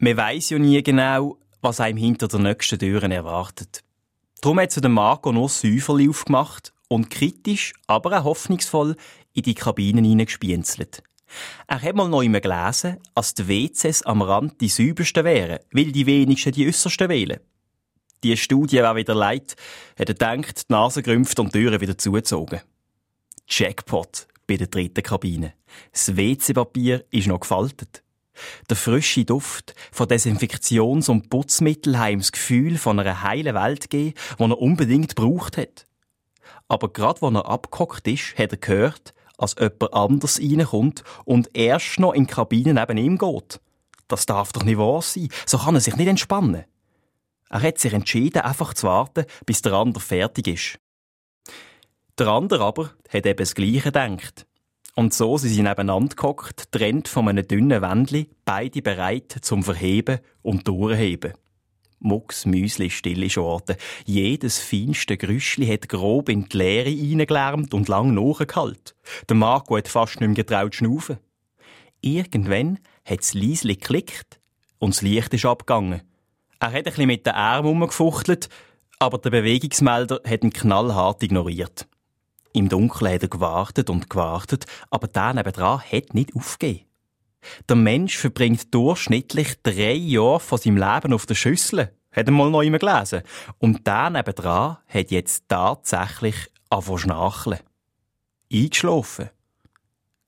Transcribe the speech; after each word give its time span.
Man 0.00 0.16
weiss 0.16 0.50
ja 0.50 0.60
nie 0.60 0.80
genau, 0.80 1.38
was 1.60 1.80
einem 1.80 1.98
hinter 1.98 2.28
der 2.28 2.38
nächsten 2.38 2.78
Türen 2.78 3.10
erwartet. 3.10 3.82
Darum 4.40 4.60
hat 4.60 4.76
der 4.80 4.88
Marco 4.88 5.32
noch 5.32 5.48
Säuferli 5.48 6.08
aufgemacht 6.08 6.72
und 6.86 7.10
kritisch, 7.10 7.72
aber 7.88 8.16
auch 8.16 8.24
hoffnungsvoll 8.24 8.94
in 9.32 9.42
die 9.42 9.54
Kabinen 9.54 10.04
hineingespienzelt. 10.04 11.02
Er 11.66 11.82
hat 11.82 11.96
mal 11.96 12.08
noch 12.08 12.22
immer 12.22 12.40
gelesen, 12.40 12.98
dass 13.16 13.34
die 13.34 13.48
WCs 13.48 14.02
am 14.02 14.22
Rand 14.22 14.60
die 14.60 14.68
saubersten 14.68 15.24
wären, 15.24 15.58
weil 15.72 15.90
die 15.90 16.06
wenigsten 16.06 16.52
die 16.52 16.68
äußersten 16.68 17.08
wählen. 17.08 17.40
Die 18.22 18.36
Studie 18.36 18.78
war 18.78 18.94
wieder 18.94 19.16
leid, 19.16 19.56
hat 19.98 20.08
er 20.08 20.14
gedacht, 20.14 20.68
die 20.68 20.72
Nase 20.72 21.02
gerümpft 21.02 21.40
und 21.40 21.52
die 21.52 21.58
Türen 21.58 21.80
wieder 21.80 21.98
zugezogen. 21.98 22.60
Jackpot 23.48 24.28
bei 24.46 24.56
der 24.56 24.68
dritten 24.68 25.02
Kabine. 25.02 25.54
Das 25.90 26.16
WC-Papier 26.16 27.04
ist 27.10 27.26
noch 27.26 27.40
gefaltet. 27.40 28.04
Der 28.68 28.76
frische 28.76 29.24
Duft 29.24 29.74
von 29.92 30.06
Desinfektions- 30.06 31.10
und 31.10 31.30
Putzmittel 31.30 31.98
hat 31.98 32.10
ihm 32.10 32.20
das 32.20 32.32
Gefühl 32.32 32.78
von 32.78 32.98
einer 32.98 33.22
heilen 33.22 33.54
Welt 33.54 33.90
gegeben, 33.90 34.14
die 34.38 34.42
er 34.42 34.58
unbedingt 34.58 35.16
gebraucht 35.16 35.56
hat. 35.56 35.86
Aber 36.68 36.92
gerade 36.92 37.22
als 37.22 37.34
er 37.34 37.46
abgehockt 37.46 38.06
ist, 38.08 38.36
hat 38.38 38.52
er 38.52 38.58
gehört, 38.58 39.14
als 39.38 39.56
jemand 39.58 39.94
anders 39.94 40.40
reinkommt 40.40 41.04
und 41.24 41.50
erst 41.54 42.00
noch 42.00 42.12
in 42.12 42.26
die 42.26 42.32
Kabine 42.32 42.74
neben 42.74 42.98
ihm 42.98 43.18
geht. 43.18 43.60
Das 44.08 44.26
darf 44.26 44.52
doch 44.52 44.64
nicht 44.64 44.78
wahr 44.78 45.02
sein. 45.02 45.28
So 45.46 45.58
kann 45.58 45.74
er 45.74 45.80
sich 45.80 45.96
nicht 45.96 46.08
entspannen. 46.08 46.64
Er 47.50 47.62
hat 47.62 47.78
sich 47.78 47.92
entschieden, 47.92 48.42
einfach 48.42 48.74
zu 48.74 48.86
warten, 48.86 49.24
bis 49.46 49.62
der 49.62 49.72
andere 49.72 50.02
fertig 50.02 50.48
ist. 50.48 50.78
Der 52.18 52.28
andere 52.28 52.64
aber 52.64 52.90
hat 53.08 53.26
eben 53.26 53.36
das 53.36 53.54
Gleiche 53.54 53.80
gedacht. 53.80 54.46
Und 54.98 55.14
so 55.14 55.38
sind 55.38 55.50
sie 55.50 55.62
nebeneinander 55.62 56.16
gehockt, 56.16 56.72
trennt 56.72 57.06
von 57.06 57.28
einem 57.28 57.46
dünnen 57.46 57.82
Wändli, 57.82 58.30
beide 58.44 58.82
bereit 58.82 59.30
zum 59.42 59.62
Verheben 59.62 60.18
und 60.42 60.66
Durchheben. 60.66 61.34
Mucks 62.00 62.46
Müsli 62.46 62.90
stille 62.90 63.30
Schorte. 63.30 63.76
Jedes 64.06 64.58
feinste 64.58 65.16
Grüschli 65.16 65.68
hat 65.68 65.88
grob 65.88 66.28
in 66.28 66.48
die 66.48 66.56
Leere 66.56 66.88
reingelärmt 66.88 67.74
und 67.74 67.86
lang 67.86 68.12
nachgehalten. 68.12 68.96
Der 69.28 69.36
Marco 69.36 69.76
hat 69.76 69.86
fast 69.86 70.20
nicht 70.20 70.30
mehr 70.30 70.34
getraut 70.34 70.74
schnaufen. 70.74 71.18
Irgendwann 72.00 72.80
hat 73.04 73.20
es 73.20 73.34
leisli 73.34 73.76
geklickt 73.76 74.40
und 74.80 74.94
das 74.94 75.02
Licht 75.02 75.32
ist 75.32 75.46
abgegangen. 75.46 76.02
Er 76.58 76.72
hat 76.72 76.74
ein 76.74 76.82
bisschen 76.82 77.06
mit 77.06 77.24
den 77.24 77.34
Armen 77.34 77.70
umgefuchtelt, 77.70 78.48
aber 78.98 79.18
der 79.18 79.30
Bewegungsmelder 79.30 80.22
hat 80.28 80.42
ihn 80.42 80.52
knallhart 80.52 81.22
ignoriert. 81.22 81.87
Im 82.58 82.68
Dunkeln 82.68 83.14
hat 83.14 83.22
er 83.22 83.28
gewartet 83.28 83.88
und 83.88 84.10
gewartet, 84.10 84.66
aber 84.90 85.06
der 85.06 85.32
nebendran 85.32 85.80
hat 85.80 86.12
nicht 86.12 86.34
aufgegeben. 86.34 86.86
Der 87.68 87.76
Mensch 87.76 88.18
verbringt 88.18 88.74
durchschnittlich 88.74 89.62
drei 89.62 89.92
Jahre 89.92 90.40
von 90.40 90.58
seinem 90.58 90.76
Leben 90.76 91.12
auf 91.12 91.24
der 91.24 91.36
Schüssel. 91.36 91.92
Hat 92.10 92.26
er 92.26 92.32
mal 92.32 92.50
noch 92.50 92.62
immer 92.62 92.80
gelesen. 92.80 93.22
Und 93.58 93.86
der 93.86 94.10
nebendran 94.10 94.78
hat 94.88 95.12
jetzt 95.12 95.44
tatsächlich 95.46 96.34
angefangen 96.68 96.98
schnarchen. 96.98 97.58
Eingeschlafen. 98.52 99.30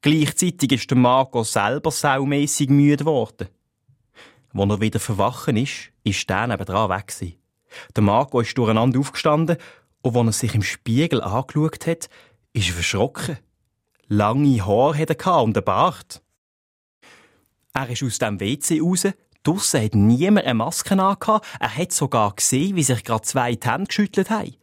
Gleichzeitig 0.00 0.70
ist 0.70 0.89
der 0.89 0.98
Marco 0.98 1.42
selber 1.42 1.91
saumässig 1.91 2.70
müde 2.70 2.98
geworden. 2.98 3.48
Als 4.55 4.70
er 4.70 4.81
wieder 4.81 5.00
verwachen 5.00 5.56
ist, 5.56 5.91
ist 6.05 6.31
der 6.31 6.47
nebendran 6.47 6.91
weg. 6.91 7.12
Der 7.97 8.03
Marco 8.05 8.41
ist 8.41 8.56
durcheinander 8.56 9.00
aufgestanden 9.00 9.56
und 10.03 10.17
als 10.17 10.27
er 10.27 10.33
sich 10.33 10.55
im 10.55 10.62
Spiegel 10.62 11.20
angeschaut 11.23 11.87
hat, 11.87 12.09
ist 12.53 12.69
er 12.69 12.75
verschrocken. 12.75 13.39
Lange 14.09 14.67
Haare 14.67 14.98
hatte 14.98 15.17
er 15.19 15.43
und 15.43 15.56
einen 15.56 15.65
Bart. 15.65 16.23
Er 17.73 17.89
ist 17.89 18.03
aus 18.03 18.19
dem 18.19 18.41
WC 18.41 18.81
raus. 18.81 19.06
Draussen 19.43 19.83
hat 19.83 19.95
niemand 19.95 20.47
eine 20.47 20.55
Maske 20.55 20.93
angehabt. 21.01 21.47
Er 21.61 21.77
hat 21.77 21.93
sogar 21.93 22.34
gesehen, 22.34 22.77
wie 22.77 22.83
sich 22.83 23.05
gerade 23.05 23.23
zwei 23.23 23.55
die 23.55 23.69
Hände 23.69 23.87
geschüttelt 23.87 24.31
haben. 24.31 24.56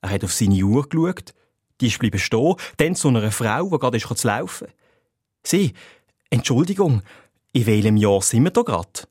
Er 0.00 0.10
hat 0.10 0.24
auf 0.24 0.32
seine 0.32 0.62
Uhr 0.62 0.88
geschaut. 0.88 1.32
Die 1.80 1.86
ist 1.86 1.98
bleiben 1.98 2.18
stehen. 2.18 2.56
Dann 2.76 2.94
zu 2.94 3.08
einer 3.08 3.30
Frau, 3.30 3.70
die 3.70 3.78
gerade 3.78 3.96
ist 3.96 4.18
zu 4.18 4.26
laufen. 4.26 4.68
Sie, 5.44 5.72
Entschuldigung, 6.30 7.02
in 7.52 7.66
welchem 7.66 7.96
Jahr 7.96 8.20
sind 8.22 8.44
wir 8.44 8.50
da 8.50 8.62
gerade? 8.62 9.06